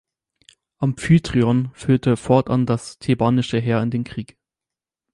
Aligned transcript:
Amphitryon 0.79 1.69
führte 1.75 2.17
fortan 2.17 2.65
das 2.65 2.97
thebanische 2.97 3.59
Heer 3.59 3.83
in 3.83 3.91
den 3.91 4.03
Krieg. 4.03 4.35